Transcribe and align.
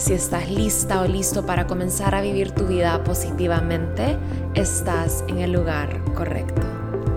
Si 0.00 0.14
estás 0.14 0.48
lista 0.48 1.02
o 1.02 1.06
listo 1.06 1.44
para 1.44 1.66
comenzar 1.66 2.14
a 2.14 2.22
vivir 2.22 2.52
tu 2.52 2.66
vida 2.66 3.04
positivamente, 3.04 4.16
estás 4.54 5.22
en 5.28 5.40
el 5.40 5.52
lugar 5.52 6.02
correcto. 6.14 6.62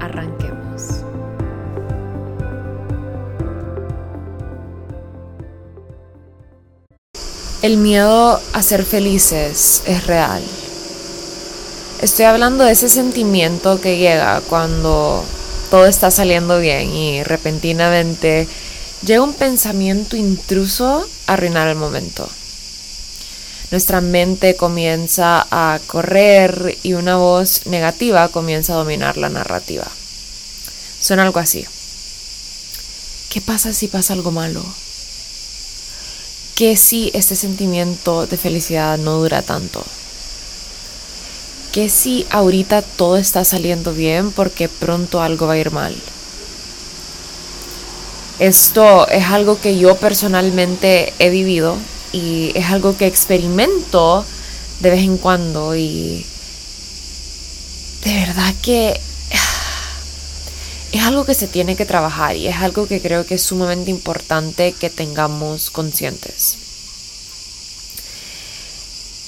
Arranquemos. 0.02 1.06
El 7.62 7.78
miedo 7.78 8.42
a 8.52 8.62
ser 8.62 8.84
felices 8.84 9.84
es 9.88 10.06
real. 10.06 10.44
Estoy 12.02 12.26
hablando 12.26 12.66
de 12.66 12.74
ese 12.74 12.90
sentimiento 12.90 13.80
que 13.80 13.98
llega 13.98 14.42
cuando 14.42 15.24
todo 15.72 15.86
está 15.86 16.12
saliendo 16.12 16.60
bien 16.60 16.90
y 16.90 17.24
repentinamente 17.24 18.46
llega 19.06 19.24
un 19.24 19.34
pensamiento 19.34 20.18
intruso 20.18 21.08
a 21.28 21.34
arruinar 21.34 21.70
el 21.70 21.78
momento 21.78 22.28
nuestra 23.74 24.02
mente 24.02 24.56
comienza 24.56 25.48
a 25.50 25.80
correr 25.88 26.78
y 26.84 26.94
una 26.94 27.18
voz 27.18 27.66
negativa 27.66 28.28
comienza 28.28 28.74
a 28.74 28.76
dominar 28.76 29.18
la 29.18 29.30
narrativa. 29.30 29.88
Suena 31.00 31.24
algo 31.24 31.40
así. 31.40 31.66
¿Qué 33.32 33.42
pasa 33.42 33.74
si 33.74 33.88
pasa 33.88 34.14
algo 34.14 34.30
malo? 34.30 34.64
¿Qué 36.54 36.78
si 36.78 37.10
este 37.16 37.36
sentimiento 37.36 38.28
de 38.28 38.38
felicidad 38.38 39.00
no 39.00 39.18
dura 39.18 39.42
tanto? 39.42 39.84
¿Qué 41.72 41.90
si 41.90 42.28
ahorita 42.30 42.84
todo 42.84 43.18
está 43.18 43.44
saliendo 43.44 43.92
bien 43.92 44.32
porque 44.32 44.70
pronto 44.70 45.20
algo 45.20 45.48
va 45.48 45.54
a 45.54 45.58
ir 45.58 45.72
mal? 45.72 45.96
Esto 48.38 49.08
es 49.08 49.26
algo 49.26 49.60
que 49.60 49.80
yo 49.80 49.96
personalmente 49.96 51.12
he 51.18 51.32
vivido 51.32 51.76
y 52.14 52.52
es 52.56 52.68
algo 52.68 52.96
que 52.96 53.08
experimento 53.08 54.24
de 54.80 54.90
vez 54.92 55.02
en 55.02 55.18
cuando 55.18 55.76
y 55.76 56.26
de 58.06 58.14
verdad 58.14 58.54
que 58.62 59.00
es 60.92 61.04
algo 61.04 61.26
que 61.26 61.34
se 61.34 61.48
tiene 61.48 61.76
que 61.76 61.86
trabajar 61.86 62.36
y 62.36 62.48
es 62.48 62.58
algo 62.58 62.88
que 62.88 63.02
creo 63.02 63.26
que 63.26 63.36
es 63.36 63.44
sumamente 63.44 63.90
importante 63.90 64.74
que 64.74 64.90
tengamos 64.90 65.72
conscientes. 65.72 66.58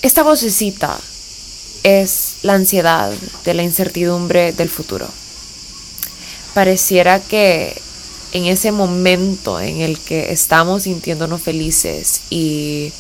Esta 0.04 0.22
vocecita 0.22 1.00
es 1.82 2.36
la 2.44 2.54
ansiedad 2.54 3.12
de 3.44 3.54
la 3.56 3.64
incertidumbre 3.64 4.54
del 4.54 4.70
futuro. 4.70 5.08
Pareciera 6.54 7.20
que 7.20 7.82
en 8.36 8.48
ese 8.48 8.74
momento 8.74 9.62
en 9.62 9.80
el 9.80 9.98
que 9.98 10.34
estamos 10.34 10.84
sintiéndonos 10.84 11.42
felices 11.42 12.20
y 12.30 12.92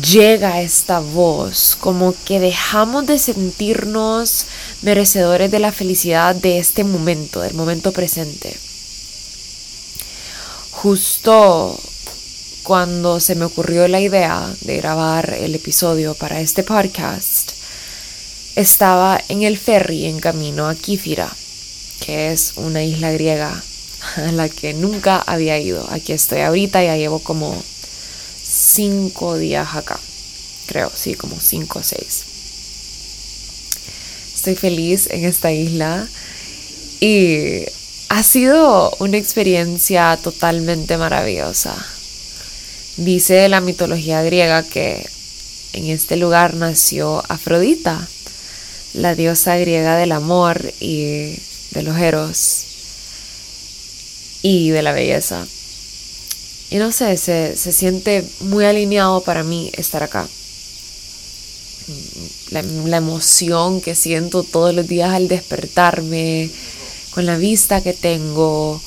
llega 0.00 0.62
esta 0.62 1.00
voz, 1.00 1.76
como 1.80 2.14
que 2.24 2.38
dejamos 2.38 3.04
de 3.04 3.18
sentirnos 3.18 4.46
merecedores 4.82 5.50
de 5.50 5.58
la 5.58 5.72
felicidad 5.72 6.36
de 6.36 6.58
este 6.60 6.84
momento, 6.84 7.40
del 7.40 7.54
momento 7.54 7.90
presente. 7.90 8.56
Justo 10.70 11.76
cuando 12.62 13.18
se 13.18 13.34
me 13.34 13.46
ocurrió 13.46 13.88
la 13.88 14.00
idea 14.00 14.54
de 14.60 14.76
grabar 14.76 15.34
el 15.36 15.56
episodio 15.56 16.14
para 16.14 16.40
este 16.40 16.62
podcast, 16.62 17.54
estaba 18.54 19.20
en 19.28 19.42
el 19.42 19.58
ferry 19.58 20.06
en 20.06 20.20
camino 20.20 20.68
a 20.68 20.76
Kífira, 20.76 21.34
que 21.98 22.30
es 22.30 22.52
una 22.54 22.84
isla 22.84 23.10
griega 23.10 23.64
a 24.16 24.32
la 24.32 24.48
que 24.48 24.74
nunca 24.74 25.18
había 25.18 25.58
ido. 25.58 25.86
Aquí 25.90 26.12
estoy 26.12 26.40
ahorita, 26.40 26.82
ya 26.82 26.96
llevo 26.96 27.18
como 27.18 27.62
cinco 28.42 29.36
días 29.36 29.74
acá. 29.74 29.98
Creo, 30.66 30.90
sí, 30.94 31.14
como 31.14 31.40
cinco 31.40 31.80
o 31.80 31.82
seis. 31.82 32.24
Estoy 34.34 34.56
feliz 34.56 35.08
en 35.10 35.24
esta 35.24 35.52
isla 35.52 36.06
y 37.00 37.64
ha 38.08 38.22
sido 38.22 38.94
una 38.98 39.16
experiencia 39.16 40.18
totalmente 40.22 40.96
maravillosa. 40.96 41.74
Dice 42.96 43.48
la 43.48 43.60
mitología 43.60 44.22
griega 44.22 44.62
que 44.62 45.08
en 45.72 45.86
este 45.86 46.16
lugar 46.16 46.54
nació 46.54 47.22
Afrodita, 47.28 48.06
la 48.92 49.14
diosa 49.14 49.56
griega 49.56 49.96
del 49.96 50.12
amor 50.12 50.72
y 50.78 51.36
de 51.72 51.82
los 51.82 51.98
eros 51.98 52.73
y 54.44 54.68
de 54.68 54.82
la 54.82 54.92
belleza. 54.92 55.46
Y 56.68 56.76
no 56.76 56.92
sé, 56.92 57.16
se, 57.16 57.56
siente 57.56 58.22
muy 58.40 58.66
alineado 58.66 59.22
para 59.22 59.42
mí 59.42 59.70
estar 59.72 60.02
acá. 60.02 60.28
La, 62.50 62.60
la, 62.62 62.98
emoción 62.98 63.80
que 63.80 63.94
siento 63.94 64.42
todos 64.42 64.74
los 64.74 64.86
días 64.86 65.14
al 65.14 65.28
despertarme, 65.28 66.50
con 67.12 67.24
la 67.24 67.38
vista 67.38 67.82
que 67.82 67.94
tengo, 67.94 68.82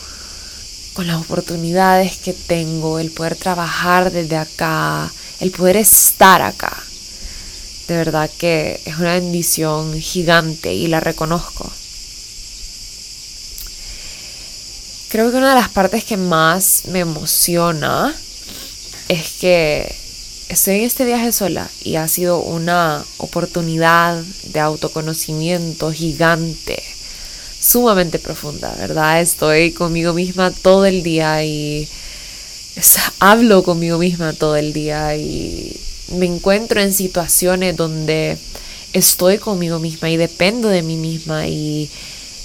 con 0.93 1.07
las 1.07 1.17
oportunidades 1.17 2.17
que 2.17 2.33
tengo, 2.33 2.99
el 2.99 3.09
poder 3.09 3.35
trabajar 3.35 4.11
desde 4.11 4.37
acá, 4.37 5.11
el 5.39 5.49
poder 5.49 5.77
estar 5.77 6.43
acá. 6.43 6.77
De 7.87 7.95
verdad 7.95 8.29
que 8.37 8.79
es 8.85 8.97
una 8.97 9.13
bendición 9.13 9.99
gigante 9.99 10.71
y 10.71 10.85
la 10.85 10.99
reconozco. 10.99 11.71
Creo 15.17 15.31
que 15.31 15.37
una 15.37 15.55
de 15.55 15.59
las 15.59 15.69
partes 15.69 16.03
que 16.03 16.15
más 16.15 16.83
me 16.89 16.99
emociona 16.99 18.13
es 19.09 19.31
que 19.39 19.91
estoy 20.47 20.75
en 20.75 20.83
este 20.83 21.05
viaje 21.05 21.31
sola 21.31 21.67
y 21.83 21.95
ha 21.95 22.07
sido 22.07 22.37
una 22.37 23.03
oportunidad 23.17 24.21
de 24.53 24.59
autoconocimiento 24.59 25.91
gigante, 25.91 26.83
sumamente 27.59 28.19
profunda, 28.19 28.75
¿verdad? 28.77 29.19
Estoy 29.19 29.71
conmigo 29.71 30.13
misma 30.13 30.51
todo 30.51 30.85
el 30.85 31.01
día 31.01 31.43
y 31.43 31.89
hablo 33.19 33.63
conmigo 33.63 33.97
misma 33.97 34.33
todo 34.33 34.55
el 34.55 34.71
día 34.71 35.17
y 35.17 35.75
me 36.09 36.27
encuentro 36.27 36.79
en 36.79 36.93
situaciones 36.93 37.75
donde 37.75 38.37
estoy 38.93 39.39
conmigo 39.39 39.79
misma 39.79 40.11
y 40.11 40.17
dependo 40.17 40.69
de 40.69 40.83
mí 40.83 40.95
misma 40.95 41.47
y 41.47 41.89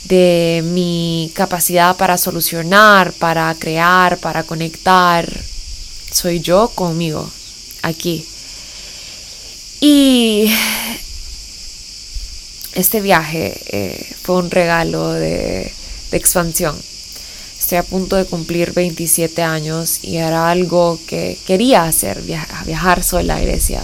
de 0.05 0.63
mi 0.65 1.31
capacidad 1.35 1.97
para 1.97 2.19
solucionar, 2.19 3.13
para 3.13 3.55
crear, 3.59 4.19
para 4.19 4.43
conectar. 4.43 5.29
Soy 6.11 6.41
yo 6.41 6.69
conmigo, 6.69 7.31
aquí. 7.83 8.27
Y 9.81 10.53
este 12.75 13.01
viaje 13.01 13.61
eh, 13.67 14.07
fue 14.23 14.37
un 14.37 14.51
regalo 14.51 15.13
de, 15.13 15.73
expansión. 16.13 16.77
Estoy 17.59 17.79
a 17.79 17.83
punto 17.83 18.17
de 18.17 18.27
cumplir 18.27 18.73
27 18.73 19.43
años 19.43 20.01
y 20.03 20.19
era 20.19 20.51
algo 20.51 21.01
que 21.07 21.39
quería 21.47 21.84
hacer, 21.84 22.21
viajar, 22.22 23.03
sola, 23.03 23.41
iglesia. 23.41 23.83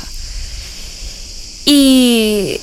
Y 1.65 2.61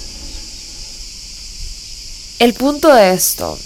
el 2.40 2.54
punto 2.54 2.94
de 2.94 3.14
esto, 3.14 3.58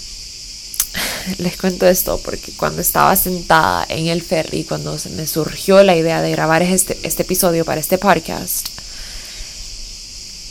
les 1.38 1.56
cuento 1.56 1.86
esto 1.86 2.20
porque 2.24 2.52
cuando 2.52 2.80
estaba 2.80 3.16
sentada 3.16 3.84
en 3.88 4.06
el 4.06 4.22
ferry, 4.22 4.64
cuando 4.64 4.96
me 5.16 5.26
surgió 5.26 5.82
la 5.82 5.96
idea 5.96 6.22
de 6.22 6.30
grabar 6.30 6.62
este, 6.62 6.98
este 7.02 7.22
episodio 7.22 7.64
para 7.64 7.80
este 7.80 7.98
podcast, 7.98 8.68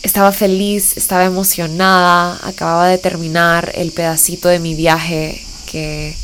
estaba 0.03 0.31
feliz, 0.31 0.97
estaba 0.97 1.25
emocionada, 1.25 2.39
acababa 2.43 2.87
de 2.87 2.97
terminar 2.97 3.71
el 3.75 3.91
pedacito 3.91 4.49
de 4.49 4.59
mi 4.59 4.73
viaje 4.75 5.43
que 5.65 6.15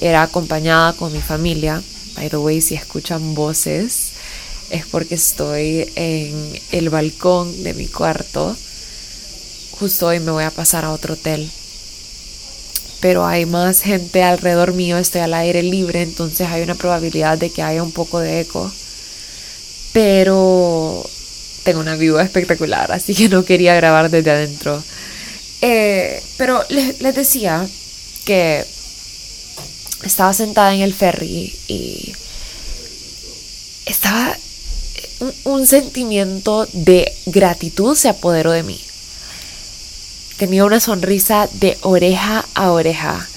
era 0.00 0.22
acompañada 0.22 0.92
con 0.94 1.12
mi 1.12 1.20
familia. 1.20 1.82
By 2.16 2.28
the 2.28 2.36
way, 2.36 2.60
si 2.60 2.74
escuchan 2.74 3.34
voces, 3.34 4.10
es 4.70 4.86
porque 4.86 5.14
estoy 5.16 5.90
en 5.94 6.60
el 6.70 6.90
balcón 6.90 7.62
de 7.62 7.74
mi 7.74 7.86
cuarto 7.86 8.56
justo 9.80 10.08
hoy 10.08 10.20
me 10.20 10.30
voy 10.30 10.44
a 10.44 10.50
pasar 10.50 10.84
a 10.84 10.92
otro 10.92 11.14
hotel. 11.14 11.50
Pero 13.00 13.26
hay 13.26 13.46
más 13.46 13.80
gente 13.80 14.22
alrededor 14.22 14.74
mío, 14.74 14.98
estoy 14.98 15.22
al 15.22 15.32
aire 15.32 15.62
libre, 15.62 16.02
entonces 16.02 16.46
hay 16.48 16.62
una 16.62 16.74
probabilidad 16.74 17.38
de 17.38 17.50
que 17.50 17.62
haya 17.62 17.82
un 17.82 17.90
poco 17.90 18.20
de 18.20 18.40
eco. 18.40 18.70
Pero 19.94 21.08
tengo 21.64 21.80
una 21.80 21.96
view 21.96 22.18
espectacular, 22.18 22.92
así 22.92 23.14
que 23.14 23.30
no 23.30 23.46
quería 23.46 23.74
grabar 23.74 24.10
desde 24.10 24.30
adentro. 24.30 24.84
Eh, 25.62 26.22
pero 26.36 26.62
les 26.68 27.14
decía 27.14 27.66
que 28.26 28.66
estaba 30.04 30.34
sentada 30.34 30.74
en 30.74 30.82
el 30.82 30.92
ferry 30.92 31.54
y 31.68 32.12
estaba 33.86 34.36
un, 35.44 35.66
sentimiento 35.66 36.66
de 36.72 37.12
gratitud 37.26 37.96
se 37.96 38.08
apoderó 38.08 38.52
de 38.52 38.62
mí. 38.62 38.80
Tenía 40.40 40.64
una 40.64 40.80
sonrisa 40.80 41.50
de 41.52 41.76
oreja 41.82 42.46
a 42.54 42.70
oreja. 42.70 43.28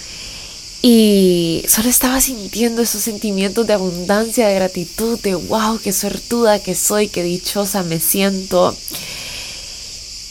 Y 0.82 1.66
solo 1.68 1.90
estaba 1.90 2.22
sintiendo 2.22 2.82
esos 2.82 3.02
sentimientos 3.02 3.68
de 3.68 3.74
abundancia, 3.74 4.48
de 4.48 4.56
gratitud, 4.56 5.20
de 5.20 5.36
wow, 5.36 5.82
qué 5.84 5.92
suertuda 5.92 6.60
que 6.60 6.76
soy, 6.76 7.10
qué 7.10 7.22
dichosa 7.22 7.84
me 7.84 8.00
siento. 8.00 8.74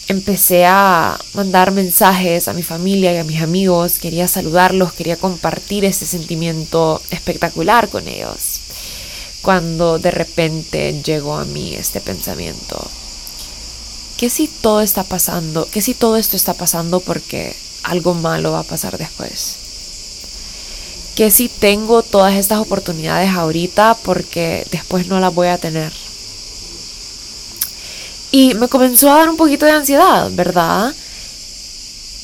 Empecé 0.08 0.64
a 0.64 1.20
mandar 1.34 1.72
mensajes 1.72 2.48
a 2.48 2.54
mi 2.54 2.62
familia 2.62 3.12
y 3.12 3.18
a 3.18 3.24
mis 3.24 3.42
amigos, 3.42 3.98
quería 3.98 4.26
saludarlos, 4.26 4.94
quería 4.94 5.16
compartir 5.16 5.84
ese 5.84 6.06
sentimiento 6.06 7.02
espectacular 7.10 7.90
con 7.90 8.08
ellos 8.08 8.60
cuando 9.42 9.98
de 9.98 10.10
repente 10.10 11.02
llegó 11.02 11.36
a 11.36 11.44
mí 11.44 11.74
este 11.74 12.00
pensamiento. 12.00 12.82
¿Qué 14.22 14.30
si 14.30 14.46
todo 14.46 14.82
está 14.82 15.02
pasando? 15.02 15.66
¿Qué 15.68 15.82
si 15.82 15.94
todo 15.94 16.16
esto 16.16 16.36
está 16.36 16.54
pasando 16.54 17.00
porque 17.00 17.56
algo 17.82 18.14
malo 18.14 18.52
va 18.52 18.60
a 18.60 18.62
pasar 18.62 18.96
después? 18.96 19.56
¿Qué 21.16 21.32
si 21.32 21.48
tengo 21.48 22.04
todas 22.04 22.36
estas 22.36 22.60
oportunidades 22.60 23.30
ahorita 23.30 23.96
porque 24.04 24.64
después 24.70 25.08
no 25.08 25.18
las 25.18 25.34
voy 25.34 25.48
a 25.48 25.58
tener? 25.58 25.92
Y 28.30 28.54
me 28.54 28.68
comenzó 28.68 29.10
a 29.10 29.16
dar 29.16 29.28
un 29.28 29.36
poquito 29.36 29.66
de 29.66 29.72
ansiedad, 29.72 30.30
¿verdad? 30.30 30.94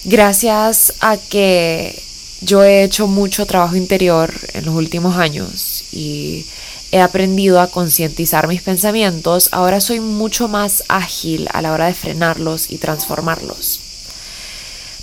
Gracias 0.04 0.92
a 1.00 1.16
que 1.16 2.00
yo 2.42 2.62
he 2.62 2.84
hecho 2.84 3.08
mucho 3.08 3.44
trabajo 3.44 3.74
interior 3.74 4.32
en 4.52 4.66
los 4.66 4.76
últimos 4.76 5.16
años 5.16 5.82
y 5.90 6.46
he 6.90 7.00
aprendido 7.00 7.60
a 7.60 7.68
concientizar 7.68 8.48
mis 8.48 8.62
pensamientos, 8.62 9.48
ahora 9.52 9.80
soy 9.80 10.00
mucho 10.00 10.48
más 10.48 10.84
ágil 10.88 11.48
a 11.52 11.60
la 11.60 11.72
hora 11.72 11.86
de 11.86 11.94
frenarlos 11.94 12.70
y 12.70 12.78
transformarlos. 12.78 13.80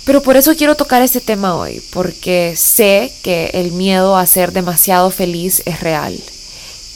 Pero 0.04 0.22
por 0.22 0.36
eso 0.36 0.54
quiero 0.56 0.76
tocar 0.76 1.02
este 1.02 1.20
tema 1.20 1.56
hoy, 1.56 1.82
porque 1.90 2.54
sé 2.56 3.12
que 3.22 3.50
el 3.54 3.72
miedo 3.72 4.16
a 4.16 4.26
ser 4.26 4.52
demasiado 4.52 5.10
feliz 5.10 5.62
es 5.64 5.80
real. 5.80 6.18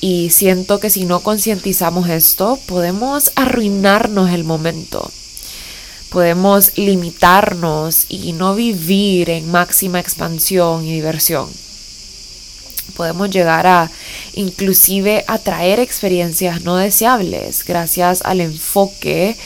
Y 0.00 0.30
siento 0.30 0.80
que 0.80 0.90
si 0.90 1.04
no 1.04 1.20
concientizamos 1.20 2.08
esto, 2.08 2.58
podemos 2.66 3.32
arruinarnos 3.34 4.30
el 4.30 4.44
momento. 4.44 5.10
Podemos 6.08 6.72
limitarnos 6.76 8.06
y 8.08 8.32
no 8.32 8.54
vivir 8.54 9.30
en 9.30 9.50
máxima 9.50 10.00
expansión 10.00 10.84
y 10.84 10.92
diversión 10.92 11.48
podemos 12.90 13.30
llegar 13.30 13.66
a 13.66 13.90
inclusive 14.34 15.24
atraer 15.26 15.80
experiencias 15.80 16.62
no 16.62 16.76
deseables 16.76 17.64
gracias 17.64 18.22
al 18.24 18.40
enfoque 18.40 19.36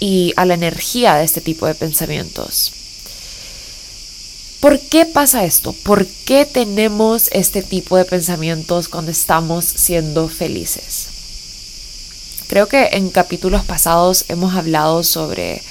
y 0.00 0.32
a 0.36 0.44
la 0.44 0.54
energía 0.54 1.14
de 1.14 1.24
este 1.24 1.40
tipo 1.40 1.66
de 1.66 1.74
pensamientos. 1.74 2.72
¿Por 4.60 4.78
qué 4.78 5.06
pasa 5.06 5.44
esto? 5.44 5.72
¿Por 5.72 6.06
qué 6.06 6.46
tenemos 6.46 7.28
este 7.32 7.62
tipo 7.62 7.96
de 7.96 8.04
pensamientos 8.04 8.88
cuando 8.88 9.10
estamos 9.10 9.64
siendo 9.64 10.28
felices? 10.28 11.11
Creo 12.52 12.68
que 12.68 12.90
en 12.92 13.08
capítulos 13.08 13.64
pasados 13.64 14.26
hemos 14.28 14.54
hablado 14.54 15.04
sobre 15.04 15.62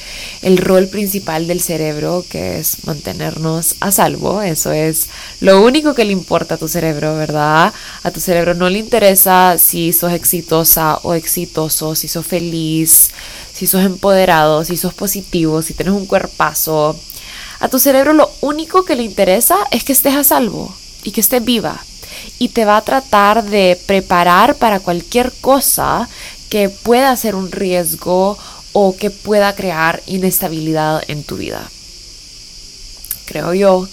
el 0.42 0.58
rol 0.58 0.88
principal 0.88 1.46
del 1.46 1.62
cerebro, 1.62 2.26
que 2.28 2.58
es 2.58 2.88
mantenernos 2.88 3.76
a 3.82 3.92
salvo. 3.92 4.42
Eso 4.42 4.72
es 4.72 5.08
lo 5.42 5.62
único 5.62 5.94
que 5.94 6.06
le 6.06 6.12
importa 6.12 6.56
a 6.56 6.58
tu 6.58 6.68
cerebro, 6.68 7.16
¿verdad? 7.16 7.72
A 8.02 8.10
tu 8.10 8.20
cerebro 8.20 8.56
no 8.56 8.68
le 8.68 8.80
interesa 8.80 9.60
si 9.60 9.94
sos 9.94 10.12
exitosa 10.12 10.98
o 11.04 11.14
exitoso, 11.14 11.94
si 11.94 12.08
sos 12.08 12.26
feliz, 12.26 13.12
si 13.54 13.68
sos 13.68 13.86
empoderado, 13.86 14.66
si 14.66 14.76
sos 14.76 14.96
positivo, 14.96 15.62
si 15.62 15.76
tienes 15.76 15.94
un 15.94 16.08
cuerpazo. 16.08 17.00
A 17.60 17.68
tu 17.68 17.78
cerebro 17.78 18.14
lo 18.14 18.32
único 18.42 18.86
que 18.86 18.96
le 18.96 19.04
interesa 19.04 19.58
es 19.70 19.84
que 19.84 19.94
estés 19.94 20.16
a 20.16 20.24
salvo 20.24 20.74
y 21.04 21.12
que 21.12 21.22
estés 21.22 21.46
viva 21.46 21.86
y 22.40 22.50
te 22.50 22.66
va 22.66 22.78
a 22.78 22.82
tratar 22.82 23.44
de 23.44 23.80
preparar 23.86 24.56
para 24.56 24.80
cualquier 24.80 25.32
cosa 25.42 26.10
que 26.52 26.68
pueda 26.68 27.16
ser 27.16 27.34
un 27.34 27.50
riesgo 27.50 28.38
o 28.74 28.98
que 28.98 29.10
pueda 29.10 29.56
crear 29.56 30.04
inestabilidad 30.06 31.02
en 31.08 31.24
tu 31.24 31.38
vida. 31.38 31.72
Creo 33.26 33.54
yo 33.54 33.88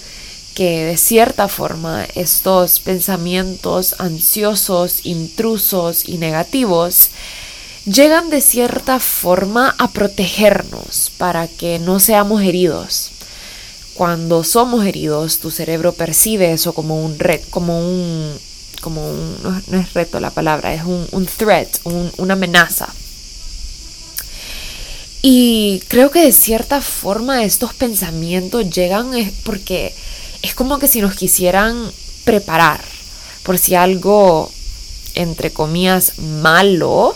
que 0.55 0.83
de 0.83 0.97
cierta 0.97 1.47
forma 1.47 2.05
estos 2.15 2.81
pensamientos 2.81 3.95
ansiosos, 3.97 5.05
intrusos 5.05 6.09
y 6.09 6.17
negativos 6.17 7.11
llegan 7.85 8.29
de 8.29 8.41
cierta 8.41 8.99
forma 8.99 9.73
a 9.77 9.91
protegernos 9.91 11.13
para 11.17 11.47
que 11.47 11.79
no 11.79 12.01
seamos 12.01 12.41
heridos. 12.41 13.11
Cuando 13.93 14.43
somos 14.43 14.85
heridos, 14.85 15.39
tu 15.39 15.49
cerebro 15.49 15.93
percibe 15.93 16.51
eso 16.51 16.73
como 16.73 17.05
un 17.05 17.19
red, 17.19 17.39
como 17.49 17.79
un 17.79 18.37
como 18.79 19.09
un, 19.09 19.37
no, 19.43 19.79
es 19.79 19.93
reto 19.93 20.19
la 20.19 20.31
palabra, 20.31 20.73
es 20.73 20.83
un, 20.83 21.25
threat, 21.25 21.77
una 21.83 22.33
amenaza. 22.33 22.87
Y 25.21 25.81
creo 25.89 26.11
que 26.11 26.23
de 26.23 26.31
cierta 26.31 26.81
forma 26.81 27.43
estos 27.43 27.73
pensamientos 27.73 28.69
llegan 28.69 29.11
porque 29.43 29.93
es 30.41 30.55
como 30.55 30.79
que 30.79 30.87
si 30.87 31.01
nos 31.01 31.15
quisieran 31.15 31.91
preparar 32.23 32.81
por 33.43 33.57
si 33.57 33.75
algo, 33.75 34.51
entre 35.15 35.51
comillas, 35.51 36.17
malo 36.19 37.15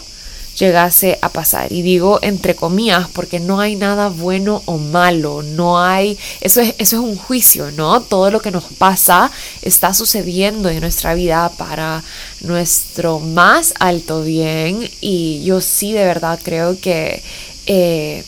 llegase 0.57 1.19
a 1.21 1.29
pasar. 1.29 1.71
Y 1.71 1.81
digo 1.81 2.19
entre 2.21 2.55
comillas 2.55 3.07
porque 3.09 3.39
no 3.39 3.59
hay 3.59 3.75
nada 3.75 4.09
bueno 4.09 4.61
o 4.65 4.77
malo, 4.77 5.41
no 5.44 5.81
hay, 5.81 6.17
eso 6.41 6.61
es, 6.61 6.75
eso 6.77 6.97
es 6.97 7.01
un 7.01 7.15
juicio, 7.15 7.71
¿no? 7.71 8.01
Todo 8.01 8.31
lo 8.31 8.41
que 8.41 8.51
nos 8.51 8.65
pasa 8.65 9.31
está 9.61 9.94
sucediendo 9.94 10.69
en 10.69 10.81
nuestra 10.81 11.13
vida 11.13 11.51
para 11.57 12.03
nuestro 12.41 13.19
más 13.19 13.73
alto 13.79 14.23
bien 14.23 14.89
y 15.01 15.44
yo 15.44 15.61
sí 15.61 15.94
de 15.94 16.06
verdad 16.06 16.39
creo 16.42 16.80
que... 16.80 17.23
Eh, 17.66 18.23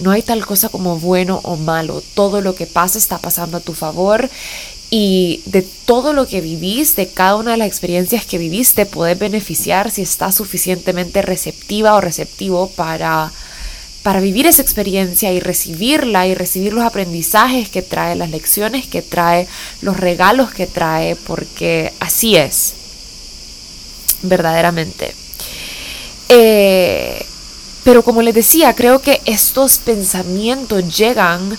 no 0.00 0.10
hay 0.10 0.22
tal 0.22 0.44
cosa 0.44 0.68
como 0.68 0.98
bueno 0.98 1.40
o 1.44 1.56
malo. 1.56 2.02
Todo 2.14 2.40
lo 2.40 2.56
que 2.56 2.66
pasa 2.66 2.98
está 2.98 3.18
pasando 3.18 3.58
a 3.58 3.60
tu 3.60 3.72
favor 3.72 4.28
y 4.94 5.40
de 5.46 5.62
todo 5.62 6.12
lo 6.12 6.26
que 6.26 6.42
vivís, 6.42 6.96
de 6.96 7.08
cada 7.08 7.36
una 7.36 7.52
de 7.52 7.56
las 7.56 7.66
experiencias 7.66 8.26
que 8.26 8.36
viviste, 8.36 8.84
puedes 8.84 9.18
beneficiar 9.18 9.90
si 9.90 10.02
estás 10.02 10.34
suficientemente 10.34 11.22
receptiva 11.22 11.94
o 11.94 12.02
receptivo 12.02 12.68
para, 12.68 13.32
para 14.02 14.20
vivir 14.20 14.46
esa 14.46 14.60
experiencia 14.60 15.32
y 15.32 15.40
recibirla 15.40 16.26
y 16.26 16.34
recibir 16.34 16.74
los 16.74 16.84
aprendizajes 16.84 17.70
que 17.70 17.80
trae, 17.80 18.16
las 18.16 18.28
lecciones 18.28 18.86
que 18.86 19.00
trae, 19.00 19.48
los 19.80 19.96
regalos 19.96 20.52
que 20.52 20.66
trae, 20.66 21.16
porque 21.16 21.90
así 21.98 22.36
es, 22.36 22.74
verdaderamente. 24.20 25.14
Eh, 26.28 27.24
pero 27.82 28.04
como 28.04 28.20
les 28.20 28.34
decía, 28.34 28.74
creo 28.74 29.00
que 29.00 29.22
estos 29.24 29.78
pensamientos 29.78 30.94
llegan 30.94 31.56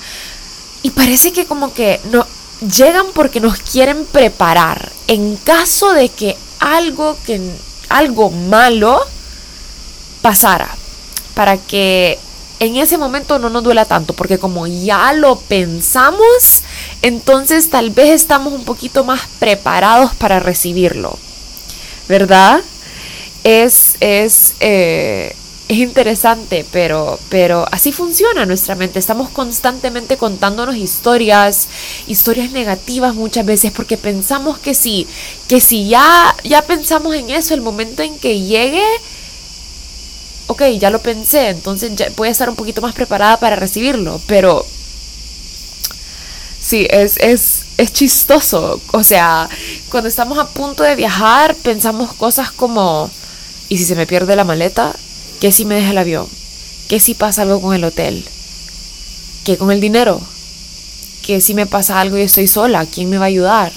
y 0.83 0.91
parece 0.91 1.31
que 1.31 1.45
como 1.45 1.73
que 1.73 2.01
no, 2.11 2.22
llegan 2.70 3.08
porque 3.13 3.39
nos 3.39 3.60
quieren 3.60 4.05
preparar. 4.05 4.91
En 5.08 5.36
caso 5.38 5.93
de 5.93 6.10
que 6.10 6.38
algo 6.60 7.17
que 7.25 7.41
algo 7.89 8.32
malo 8.32 9.00
pasara 10.22 10.70
para 11.36 11.58
que 11.58 12.17
en 12.60 12.77
ese 12.77 12.98
momento 12.98 13.39
no 13.39 13.50
nos 13.50 13.63
duela 13.63 13.86
tanto 13.86 14.13
porque 14.13 14.38
como 14.38 14.65
ya 14.67 15.12
lo 15.13 15.38
pensamos 15.38 16.63
entonces 17.01 17.70
tal 17.70 17.89
vez 17.89 18.10
estamos 18.10 18.53
un 18.53 18.63
poquito 18.63 19.03
más 19.03 19.22
preparados 19.39 20.15
para 20.15 20.39
recibirlo 20.39 21.20
verdad 22.08 22.62
es 23.43 23.96
es 24.00 24.53
eh, 24.62 25.36
es 25.67 25.77
interesante, 25.77 26.65
pero, 26.72 27.20
pero 27.29 27.65
así 27.72 27.91
funciona 27.91 28.46
nuestra 28.46 28.75
mente. 28.75 29.00
Estamos 29.00 29.29
constantemente 29.29 30.17
contándonos 30.17 30.75
historias, 30.75 31.67
historias 32.08 32.51
negativas 32.51 33.15
muchas 33.15 33.46
veces, 33.46 33.72
porque 33.72 33.98
pensamos 33.98 34.60
que 34.60 34.74
si, 34.74 35.08
que 35.48 35.62
si 35.62 35.88
ya, 35.88 36.36
ya 36.43 36.62
pensamos 36.63 37.15
en 37.15 37.29
eso, 37.29 37.53
el 37.53 37.62
momento 37.62 38.03
en 38.03 38.20
que 38.20 38.41
llegue, 38.41 38.84
ok, 40.48 40.63
ya 40.79 40.89
lo 40.89 41.01
pensé, 41.01 41.50
entonces 41.50 41.96
ya 41.96 42.10
voy 42.17 42.27
a 42.27 42.32
estar 42.32 42.50
un 42.50 42.58
poquito 42.58 42.82
más 42.82 42.93
preparada 42.93 43.39
para 43.39 43.55
recibirlo, 43.55 44.20
pero 44.27 44.65
sí, 46.60 46.86
es, 46.89 47.15
es, 47.17 47.62
es 47.77 47.93
chistoso. 47.93 48.82
O 48.91 49.03
sea, 49.03 49.50
cuando 49.89 50.10
estamos 50.10 50.38
a 50.39 50.48
punto 50.48 50.84
de 50.84 50.96
viajar, 50.96 51.55
pensamos 51.55 52.13
cosas 52.13 52.51
como, 52.51 53.10
¿y 53.70 53.77
si 53.77 53.86
se 53.86 53.96
me 53.96 54.05
pierde 54.05 54.36
la 54.36 54.43
maleta? 54.43 54.93
¿Qué 55.43 55.51
si 55.51 55.65
me 55.65 55.75
deja 55.75 55.91
el 55.91 55.97
avión? 55.97 56.25
¿Qué 56.88 57.01
si 57.01 57.15
pasa 57.15 57.41
algo 57.41 57.59
con 57.59 57.75
el 57.75 57.83
hotel? 57.83 58.23
¿Qué 59.43 59.57
con 59.57 59.71
el 59.71 59.81
dinero? 59.81 60.21
¿Qué 61.21 61.41
si 61.41 61.53
me 61.53 61.65
pasa 61.65 62.00
algo 62.00 62.17
y 62.17 62.21
estoy 62.21 62.47
sola? 62.47 62.85
¿Quién 62.85 63.09
me 63.09 63.17
va 63.17 63.25
a 63.25 63.27
ayudar? 63.27 63.73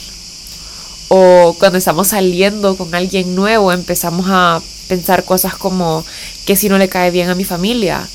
O 1.09 1.57
cuando 1.59 1.79
estamos 1.79 2.07
saliendo 2.07 2.77
con 2.77 2.95
alguien 2.95 3.35
nuevo 3.35 3.73
empezamos 3.73 4.27
a 4.29 4.63
pensar 4.87 5.25
cosas 5.25 5.57
como 5.57 6.05
que 6.45 6.55
si 6.55 6.69
no 6.69 6.79
le 6.79 6.89
cae 6.89 7.11
bien 7.11 7.31
a 7.31 7.35
mi 7.35 7.43
familia, 7.43 8.09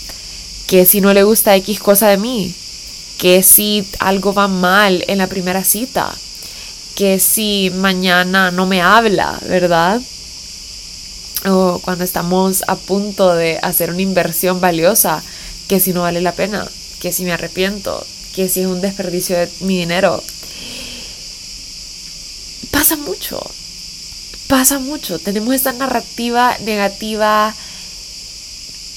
que 0.65 0.85
si 0.85 1.01
no 1.01 1.13
le 1.13 1.23
gusta 1.23 1.53
X 1.57 1.81
cosa 1.81 2.07
de 2.07 2.15
mí, 2.15 2.55
que 3.17 3.43
si 3.43 3.85
algo 3.99 4.33
va 4.33 4.47
mal 4.47 5.03
en 5.09 5.17
la 5.17 5.27
primera 5.27 5.65
cita, 5.65 6.15
que 6.95 7.19
si 7.19 7.69
mañana 7.75 8.49
no 8.49 8.65
me 8.65 8.81
habla, 8.81 9.41
¿verdad? 9.45 9.99
O 11.45 11.79
cuando 11.79 12.03
estamos 12.03 12.63
a 12.67 12.75
punto 12.75 13.33
de 13.33 13.59
hacer 13.61 13.89
una 13.89 14.01
inversión 14.01 14.61
valiosa, 14.61 15.23
que 15.67 15.79
si 15.79 15.93
no 15.93 16.01
vale 16.01 16.21
la 16.21 16.33
pena, 16.33 16.67
que 16.99 17.11
si 17.11 17.23
me 17.23 17.31
arrepiento, 17.31 18.05
que 18.35 18.47
si 18.47 18.61
es 18.61 18.67
un 18.67 18.81
desperdicio 18.81 19.37
de 19.37 19.49
mi 19.61 19.77
dinero, 19.79 20.23
pasa 22.69 22.95
mucho, 22.95 23.39
pasa 24.47 24.79
mucho. 24.79 25.17
Tenemos 25.17 25.55
esta 25.55 25.73
narrativa 25.73 26.57
negativa 26.59 27.55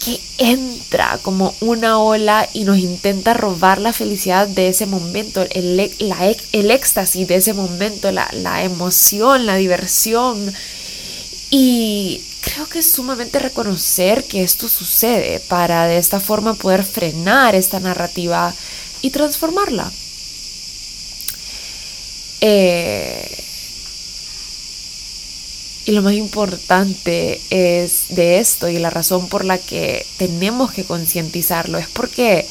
que 0.05 0.21
entra 0.37 1.19
como 1.23 1.55
una 1.61 1.99
ola 1.99 2.49
y 2.53 2.65
nos 2.65 2.79
intenta 2.79 3.33
robar 3.33 3.81
la 3.81 3.95
felicidad 3.95 4.47
de 4.47 4.69
ese 4.69 4.85
momento, 4.85 5.47
el, 5.51 5.81
el 6.53 6.71
éxtasis 6.71 7.27
de 7.27 7.37
ese 7.37 7.55
momento, 7.55 8.13
la, 8.13 8.29
la 8.33 8.65
emoción, 8.65 9.47
la 9.47 9.57
diversión. 9.57 10.53
Y 11.51 12.21
creo 12.45 12.69
que 12.69 12.81
es 12.81 12.91
sumamente 12.91 13.39
reconocer 13.39 14.25
que 14.25 14.43
esto 14.43 14.69
sucede 14.69 15.41
para 15.41 15.87
de 15.87 15.99
esta 15.99 16.21
forma 16.21 16.55
poder 16.55 16.85
frenar 16.85 17.55
esta 17.55 17.81
narrativa 17.81 18.55
y 19.03 19.11
transformarla. 19.11 19.91
Eh, 22.41 23.45
y 25.87 25.93
lo 25.93 26.03
más 26.03 26.15
importante 26.15 27.41
es 27.51 28.05
de 28.09 28.39
esto 28.39 28.69
y 28.69 28.79
la 28.79 28.91
razón 28.91 29.29
por 29.29 29.45
la 29.45 29.59
que 29.59 30.07
tenemos 30.17 30.73
que 30.73 30.85
concientizarlo 30.85 31.79
es 31.79 31.89
porque 31.89 32.47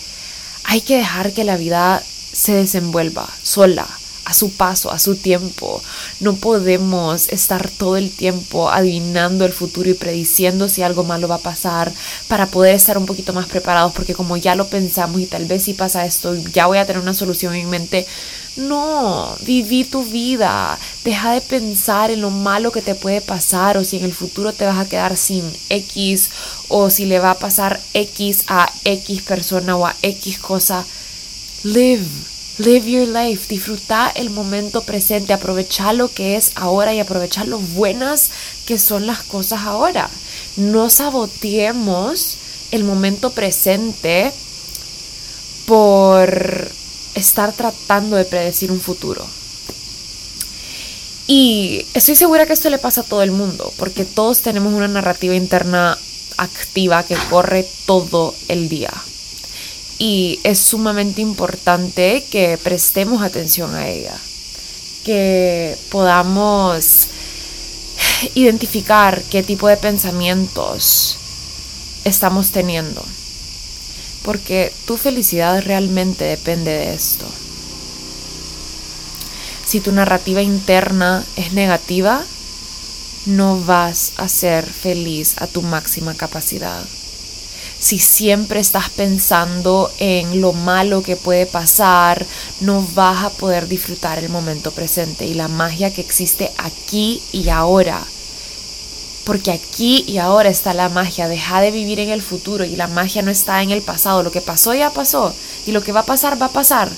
hay 0.64 0.82
que 0.82 0.98
dejar 0.98 1.34
que 1.34 1.44
la 1.44 1.58
vida 1.58 2.04
se 2.32 2.54
desenvuelva 2.54 3.30
sola, 3.42 3.88
a 4.26 4.34
su 4.34 4.52
paso, 4.52 4.92
a 4.92 5.00
su 5.00 5.16
tiempo. 5.16 5.82
No 6.20 6.36
podemos 6.36 7.28
estar 7.30 7.70
todo 7.70 7.98
el 7.98 8.12
tiempo 8.12 8.70
adivinando 8.70 9.46
el 9.46 9.54
futuro 9.54 9.90
y 9.90 9.94
prediciendo 9.94 10.70
si 10.70 10.82
algo 10.82 11.04
malo 11.04 11.28
va 11.28 11.36
a 11.36 11.40
pasar 11.40 11.92
para 12.28 12.48
poder 12.48 12.76
estar 12.76 12.98
un 12.98 13.06
poquito 13.06 13.34
más 13.34 13.48
preparados 13.48 13.94
porque 13.94 14.14
como 14.14 14.38
ya 14.38 14.56
lo 14.56 14.68
pensamos 14.68 15.22
y 15.22 15.26
tal 15.26 15.46
vez 15.46 15.64
si 15.64 15.74
pasa 15.74 16.06
esto, 16.06 16.36
ya 16.54 16.68
voy 16.68 16.78
a 16.78 16.86
tener 16.86 17.02
una 17.02 17.14
solución 17.14 17.56
en 17.56 17.70
mente. 17.70 18.08
No, 18.56 19.36
viví 19.42 19.84
tu 19.84 20.04
vida. 20.04 20.78
Deja 21.04 21.34
de 21.34 21.42
pensar 21.42 22.12
en 22.12 22.22
lo 22.22 22.30
malo 22.30 22.72
que 22.72 22.84
te 22.84 22.94
puede 22.94 23.20
pasar 23.20 23.78
o 23.78 23.84
si 23.84 23.98
en 23.98 24.06
el 24.06 24.14
futuro 24.14 24.54
te 24.54 24.66
vas 24.66 24.78
a 24.78 24.88
quedar 24.88 25.18
sin 25.18 25.44
X 25.70 26.30
o 26.68 26.92
si 26.92 27.06
le 27.06 27.20
va 27.20 27.32
a 27.32 27.40
pasar 27.40 27.82
X 27.94 28.44
a 28.48 28.72
X 28.86 29.24
persona 29.24 29.76
o 29.76 29.88
a 29.88 29.96
X 30.04 30.38
cosa. 30.38 30.86
Live 31.64 32.33
Live 32.60 32.88
your 32.88 33.08
life, 33.08 33.48
disfruta 33.50 34.12
el 34.14 34.30
momento 34.30 34.84
presente, 34.84 35.34
aprovecha 35.34 35.92
lo 35.92 36.14
que 36.14 36.36
es 36.36 36.52
ahora 36.54 36.94
y 36.94 37.00
aprovechar 37.00 37.48
lo 37.48 37.58
buenas 37.58 38.30
que 38.68 38.78
son 38.78 39.08
las 39.08 39.24
cosas 39.24 39.62
ahora. 39.62 40.08
No 40.56 40.92
saboteemos 40.92 42.38
el 42.70 42.84
momento 42.84 43.32
presente 43.32 44.32
por 45.66 46.70
estar 47.16 47.54
tratando 47.54 48.18
de 48.18 48.26
predecir 48.26 48.72
un 48.72 48.80
futuro. 48.80 49.26
Y 51.26 51.88
estoy 51.96 52.14
segura 52.14 52.46
que 52.46 52.54
esto 52.54 52.70
le 52.70 52.78
pasa 52.78 53.02
a 53.02 53.06
todo 53.06 53.24
el 53.24 53.32
mundo, 53.32 53.74
porque 53.78 54.06
todos 54.06 54.42
tenemos 54.42 54.74
una 54.74 54.88
narrativa 54.88 55.34
interna 55.34 55.98
activa 56.38 57.02
que 57.02 57.16
corre 57.32 57.66
todo 57.88 58.36
el 58.48 58.70
día 58.70 58.94
y 60.04 60.42
es 60.44 60.60
sumamente 60.60 61.22
importante 61.22 62.26
que 62.30 62.60
prestemos 62.62 63.24
atención 63.24 63.74
a 63.74 63.88
ella, 63.88 64.18
que 65.06 65.78
podamos 65.90 67.08
identificar 68.36 69.24
qué 69.32 69.44
tipo 69.44 69.70
de 69.70 69.78
pensamientos 69.78 71.18
estamos 72.04 72.52
teniendo, 72.52 73.02
porque 74.24 74.74
tu 74.86 74.98
felicidad 74.98 75.64
realmente 75.64 76.26
depende 76.26 76.72
de 76.72 76.94
esto. 76.94 77.26
Si 79.66 79.80
tu 79.80 79.94
narrativa 79.94 80.42
interna 80.42 81.24
es 81.38 81.54
negativa, 81.54 82.26
no 83.26 83.62
vas 83.62 84.12
a 84.18 84.28
ser 84.28 84.66
feliz 84.66 85.36
a 85.38 85.48
tu 85.48 85.62
máxima 85.62 86.14
capacidad 86.14 86.84
si 87.84 88.00
siempre 88.00 88.62
estás 88.62 88.90
pensando 88.90 89.92
en 89.98 90.40
lo 90.40 90.54
malo 90.54 91.04
que 91.04 91.18
puede 91.18 91.46
pasar, 91.46 92.26
no 92.62 92.88
vas 92.96 93.26
a 93.26 93.30
poder 93.30 93.68
disfrutar 93.68 94.20
el 94.20 94.30
momento 94.30 94.72
presente 94.72 95.26
y 95.26 95.34
la 95.34 95.50
magia 95.50 95.94
que 95.94 96.00
existe 96.00 96.54
aquí 96.58 97.22
y 97.34 97.50
ahora. 97.50 98.02
Porque 99.26 99.52
aquí 99.52 100.06
y 100.08 100.18
ahora 100.18 100.48
está 100.48 100.74
la 100.74 100.88
magia. 100.88 101.28
Deja 101.28 101.60
de 101.60 101.72
vivir 101.72 102.00
en 102.00 102.08
el 102.08 102.22
futuro 102.22 102.64
y 102.64 102.78
la 102.78 102.88
magia 102.88 103.22
no 103.22 103.32
está 103.32 103.62
en 103.62 103.72
el 103.72 103.82
pasado. 103.82 104.24
Lo 104.24 104.32
que 104.32 104.40
pasó 104.40 104.74
ya 104.74 104.90
pasó 104.90 105.36
y 105.66 105.74
lo 105.74 105.84
que 105.84 105.92
va 105.92 106.02
a 106.02 106.06
pasar 106.06 106.42
va 106.42 106.46
a 106.46 106.54
pasar. 106.54 106.90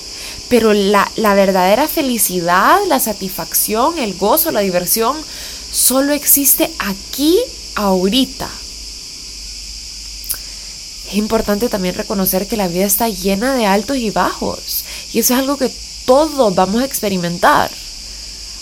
Pero 0.48 0.72
la, 0.72 1.10
verdadera 1.16 1.88
felicidad, 1.88 2.78
la 2.86 3.00
satisfacción, 3.00 3.98
el 3.98 4.14
gozo, 4.14 4.52
la 4.52 4.60
diversión, 4.60 5.16
solo 5.72 6.12
existe 6.12 6.72
aquí, 6.78 7.40
ahorita. 7.74 8.48
Es 11.08 11.14
importante 11.14 11.68
también 11.68 11.94
reconocer 11.94 12.46
que 12.46 12.56
la 12.56 12.68
vida 12.68 12.84
está 12.84 13.08
llena 13.08 13.54
de 13.54 13.66
altos 13.66 13.96
y 13.96 14.10
bajos. 14.10 14.84
Y 15.12 15.20
eso 15.20 15.34
es 15.34 15.40
algo 15.40 15.56
que 15.56 15.70
todos 16.04 16.54
vamos 16.54 16.82
a 16.82 16.84
experimentar. 16.84 17.70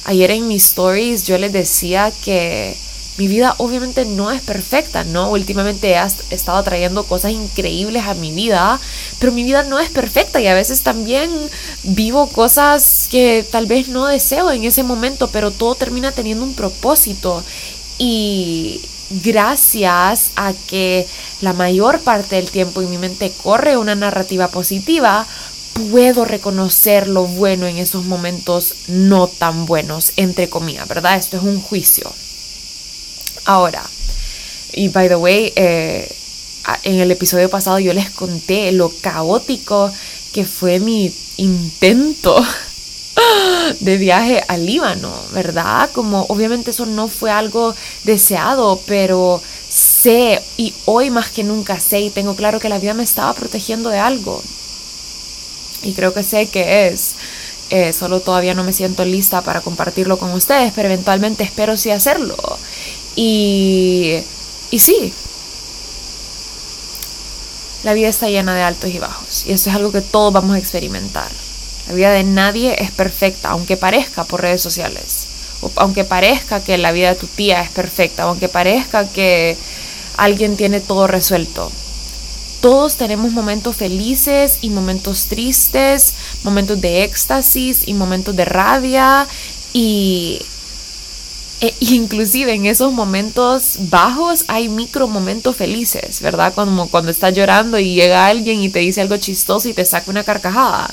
Ayer 0.04 0.30
en 0.32 0.48
mis 0.48 0.64
stories 0.64 1.26
yo 1.26 1.38
les 1.38 1.52
decía 1.52 2.12
que 2.24 2.76
mi 3.16 3.28
vida 3.28 3.54
obviamente 3.58 4.04
no 4.04 4.30
es 4.30 4.42
perfecta, 4.42 5.04
¿no? 5.04 5.30
Últimamente 5.30 5.94
he 5.94 6.34
estado 6.34 6.62
trayendo 6.64 7.04
cosas 7.04 7.30
increíbles 7.30 8.04
a 8.04 8.14
mi 8.14 8.32
vida, 8.32 8.80
pero 9.20 9.30
mi 9.30 9.44
vida 9.44 9.62
no 9.62 9.78
es 9.78 9.88
perfecta 9.88 10.40
y 10.40 10.48
a 10.48 10.54
veces 10.54 10.82
también 10.82 11.30
vivo 11.84 12.26
cosas 12.26 13.06
que 13.10 13.46
tal 13.48 13.66
vez 13.66 13.88
no 13.88 14.06
deseo 14.06 14.50
en 14.50 14.64
ese 14.64 14.82
momento, 14.82 15.28
pero 15.28 15.52
todo 15.52 15.76
termina 15.76 16.10
teniendo 16.10 16.44
un 16.44 16.54
propósito. 16.54 17.44
Y, 17.98 18.80
gracias 19.10 20.30
a 20.36 20.52
que 20.68 21.06
la 21.40 21.52
mayor 21.52 22.00
parte 22.00 22.36
del 22.36 22.50
tiempo 22.50 22.82
en 22.82 22.90
mi 22.90 22.98
mente 22.98 23.32
corre 23.42 23.76
una 23.76 23.94
narrativa 23.94 24.48
positiva, 24.48 25.26
puedo 25.90 26.24
reconocer 26.24 27.08
lo 27.08 27.24
bueno 27.26 27.66
en 27.66 27.78
esos 27.78 28.04
momentos 28.04 28.74
no 28.88 29.26
tan 29.26 29.66
buenos, 29.66 30.12
entre 30.16 30.48
comillas, 30.48 30.88
¿verdad? 30.88 31.16
Esto 31.16 31.36
es 31.36 31.42
un 31.42 31.60
juicio. 31.60 32.12
Ahora, 33.44 33.82
y 34.72 34.88
by 34.88 35.08
the 35.08 35.16
way, 35.16 35.52
eh, 35.56 36.10
en 36.82 37.00
el 37.00 37.10
episodio 37.10 37.50
pasado 37.50 37.78
yo 37.78 37.92
les 37.92 38.10
conté 38.10 38.72
lo 38.72 38.90
caótico 39.00 39.92
que 40.32 40.44
fue 40.44 40.80
mi 40.80 41.14
intento 41.36 42.44
de 43.80 43.96
viaje 43.96 44.42
al 44.48 44.66
Líbano, 44.66 45.12
¿verdad? 45.32 45.90
Como 45.92 46.26
obviamente 46.28 46.70
eso 46.70 46.86
no 46.86 47.08
fue 47.08 47.30
algo 47.30 47.74
deseado, 48.04 48.80
pero 48.86 49.42
sé 49.68 50.42
y 50.56 50.74
hoy 50.84 51.10
más 51.10 51.30
que 51.30 51.44
nunca 51.44 51.80
sé 51.80 52.00
y 52.00 52.10
tengo 52.10 52.36
claro 52.36 52.60
que 52.60 52.68
la 52.68 52.78
vida 52.78 52.94
me 52.94 53.02
estaba 53.02 53.32
protegiendo 53.32 53.90
de 53.90 53.98
algo. 53.98 54.42
Y 55.82 55.92
creo 55.92 56.14
que 56.14 56.22
sé 56.22 56.46
que 56.46 56.88
es. 56.88 57.14
Eh, 57.70 57.92
solo 57.92 58.20
todavía 58.20 58.54
no 58.54 58.62
me 58.62 58.72
siento 58.72 59.04
lista 59.04 59.40
para 59.40 59.62
compartirlo 59.62 60.18
con 60.18 60.30
ustedes, 60.32 60.72
pero 60.74 60.88
eventualmente 60.88 61.44
espero 61.44 61.76
sí 61.76 61.90
hacerlo. 61.90 62.36
Y, 63.16 64.18
y 64.70 64.78
sí, 64.78 65.12
la 67.84 67.94
vida 67.94 68.08
está 68.08 68.28
llena 68.28 68.54
de 68.54 68.62
altos 68.62 68.90
y 68.90 68.98
bajos. 68.98 69.44
Y 69.46 69.52
eso 69.52 69.70
es 69.70 69.76
algo 69.76 69.92
que 69.92 70.00
todos 70.00 70.32
vamos 70.32 70.56
a 70.56 70.58
experimentar. 70.58 71.30
La 71.88 71.94
vida 71.94 72.10
de 72.12 72.24
nadie 72.24 72.76
es 72.82 72.90
perfecta, 72.90 73.50
aunque 73.50 73.76
parezca 73.76 74.24
por 74.24 74.42
redes 74.42 74.62
sociales. 74.62 75.26
Aunque 75.76 76.04
parezca 76.04 76.60
que 76.60 76.76
la 76.78 76.92
vida 76.92 77.10
de 77.10 77.20
tu 77.20 77.26
tía 77.26 77.62
es 77.62 77.70
perfecta, 77.70 78.24
aunque 78.24 78.48
parezca 78.48 79.08
que 79.08 79.56
alguien 80.16 80.56
tiene 80.56 80.80
todo 80.80 81.06
resuelto. 81.06 81.70
Todos 82.60 82.96
tenemos 82.96 83.32
momentos 83.32 83.76
felices 83.76 84.58
y 84.62 84.70
momentos 84.70 85.26
tristes, 85.26 86.14
momentos 86.42 86.80
de 86.80 87.04
éxtasis 87.04 87.82
y 87.86 87.94
momentos 87.94 88.34
de 88.36 88.44
rabia 88.44 89.26
y 89.72 90.40
E 91.60 91.72
inclusive 91.80 92.52
en 92.52 92.66
esos 92.66 92.92
momentos 92.92 93.78
bajos 93.88 94.44
hay 94.48 94.68
micro 94.68 95.06
momentos 95.06 95.56
felices, 95.56 96.20
¿verdad? 96.20 96.52
Como 96.52 96.88
cuando 96.88 97.10
estás 97.10 97.32
llorando 97.32 97.78
y 97.78 97.94
llega 97.94 98.26
alguien 98.26 98.60
y 98.60 98.68
te 98.68 98.80
dice 98.80 99.00
algo 99.00 99.16
chistoso 99.16 99.68
y 99.68 99.72
te 99.72 99.84
saca 99.84 100.10
una 100.10 100.24
carcajada. 100.24 100.92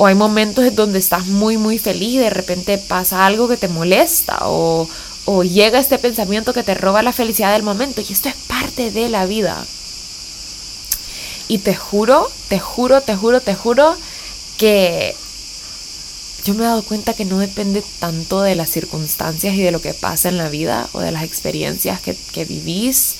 O 0.00 0.06
hay 0.06 0.14
momentos 0.14 0.64
en 0.64 0.76
donde 0.76 1.00
estás 1.00 1.26
muy, 1.26 1.56
muy 1.56 1.76
feliz 1.76 2.14
y 2.14 2.18
de 2.18 2.30
repente 2.30 2.78
pasa 2.78 3.26
algo 3.26 3.48
que 3.48 3.56
te 3.56 3.66
molesta 3.66 4.38
o, 4.42 4.88
llega 5.42 5.80
este 5.80 5.98
pensamiento 5.98 6.54
que 6.54 6.62
te 6.62 6.74
roba 6.74 7.02
la 7.02 7.12
felicidad 7.12 7.52
del 7.52 7.64
momento. 7.64 8.00
Y 8.00 8.12
esto 8.12 8.28
es 8.28 8.36
parte 8.46 8.92
de 8.92 9.08
la 9.08 9.26
vida. 9.26 9.66
Y 11.48 11.58
te 11.58 11.74
juro, 11.74 12.30
te 12.48 12.60
juro, 12.60 13.00
te 13.00 13.16
juro, 13.16 13.40
te 13.40 13.56
juro 13.56 13.96
que 14.56 15.16
yo 16.44 16.54
me 16.54 16.60
he 16.60 16.66
dado 16.66 16.84
cuenta 16.84 17.12
que 17.12 17.24
no 17.24 17.40
depende 17.40 17.82
tanto 17.98 18.40
de 18.42 18.54
las 18.54 18.70
circunstancias 18.70 19.54
y 19.54 19.62
de 19.62 19.72
lo 19.72 19.82
que 19.82 19.94
pasa 19.94 20.28
en 20.28 20.38
la 20.38 20.48
vida 20.48 20.88
o 20.92 21.00
de 21.00 21.10
las 21.10 21.24
experiencias 21.24 22.00
que 22.00 22.44
vivís, 22.44 23.16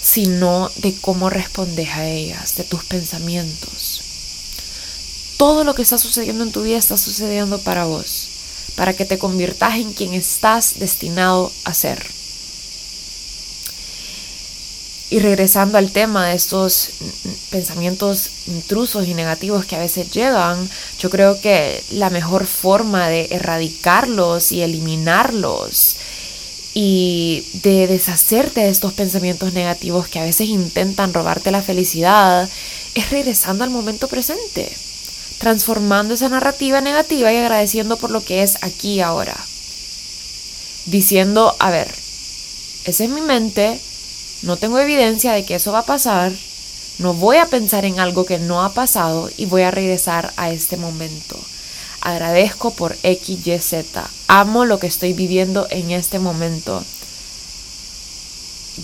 sino 0.00 0.70
de 0.76 0.94
cómo 1.00 1.30
respondes 1.30 1.88
a 1.90 2.06
ellas, 2.06 2.54
de 2.54 2.62
tus 2.62 2.84
pensamientos. 2.84 4.09
Todo 5.40 5.64
lo 5.64 5.74
que 5.74 5.80
está 5.80 5.96
sucediendo 5.96 6.44
en 6.44 6.52
tu 6.52 6.60
vida 6.60 6.76
está 6.76 6.98
sucediendo 6.98 7.58
para 7.60 7.86
vos, 7.86 8.28
para 8.74 8.92
que 8.92 9.06
te 9.06 9.18
conviertas 9.18 9.76
en 9.76 9.94
quien 9.94 10.12
estás 10.12 10.78
destinado 10.78 11.50
a 11.64 11.72
ser. 11.72 12.06
Y 15.08 15.18
regresando 15.20 15.78
al 15.78 15.92
tema 15.92 16.26
de 16.26 16.34
estos 16.34 16.90
pensamientos 17.48 18.32
intrusos 18.48 19.08
y 19.08 19.14
negativos 19.14 19.64
que 19.64 19.76
a 19.76 19.78
veces 19.78 20.10
llegan, 20.10 20.68
yo 20.98 21.08
creo 21.08 21.40
que 21.40 21.82
la 21.88 22.10
mejor 22.10 22.44
forma 22.44 23.08
de 23.08 23.28
erradicarlos 23.30 24.52
y 24.52 24.60
eliminarlos 24.60 25.96
y 26.74 27.46
de 27.62 27.86
deshacerte 27.86 28.60
de 28.60 28.68
estos 28.68 28.92
pensamientos 28.92 29.54
negativos 29.54 30.06
que 30.06 30.18
a 30.18 30.24
veces 30.24 30.48
intentan 30.48 31.14
robarte 31.14 31.50
la 31.50 31.62
felicidad 31.62 32.46
es 32.94 33.08
regresando 33.08 33.64
al 33.64 33.70
momento 33.70 34.06
presente, 34.06 34.76
transformando 35.40 36.12
esa 36.12 36.28
narrativa 36.28 36.82
negativa 36.82 37.32
y 37.32 37.38
agradeciendo 37.38 37.96
por 37.96 38.10
lo 38.10 38.22
que 38.22 38.42
es 38.42 38.58
aquí 38.60 39.00
ahora. 39.00 39.34
Diciendo, 40.84 41.56
a 41.58 41.70
ver, 41.70 41.88
esa 42.84 43.04
es 43.04 43.10
mi 43.10 43.22
mente, 43.22 43.80
no 44.42 44.58
tengo 44.58 44.78
evidencia 44.78 45.32
de 45.32 45.46
que 45.46 45.54
eso 45.54 45.72
va 45.72 45.78
a 45.80 45.86
pasar, 45.86 46.30
no 46.98 47.14
voy 47.14 47.38
a 47.38 47.46
pensar 47.46 47.86
en 47.86 48.00
algo 48.00 48.26
que 48.26 48.38
no 48.38 48.62
ha 48.62 48.74
pasado 48.74 49.30
y 49.38 49.46
voy 49.46 49.62
a 49.62 49.70
regresar 49.70 50.30
a 50.36 50.50
este 50.50 50.76
momento. 50.76 51.40
Agradezco 52.02 52.72
por 52.72 52.94
X, 53.02 53.46
Y, 53.46 53.58
Z. 53.58 54.10
Amo 54.28 54.66
lo 54.66 54.78
que 54.78 54.88
estoy 54.88 55.14
viviendo 55.14 55.66
en 55.70 55.90
este 55.90 56.18
momento. 56.18 56.84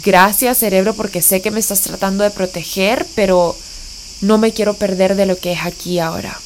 Gracias 0.03 0.57
cerebro 0.57 0.95
porque 0.95 1.21
sé 1.21 1.43
que 1.43 1.51
me 1.51 1.61
estás 1.61 1.83
tratando 1.83 2.25
de 2.25 2.31
proteger, 2.31 3.07
pero 3.15 3.55
no 4.23 4.39
me 4.39 4.53
quiero 4.53 4.73
perder 4.73 5.17
de 5.17 5.27
lo 5.27 5.39
que 5.39 5.53
es 5.53 5.61
aquí 5.63 5.99
ahora. 5.99 6.41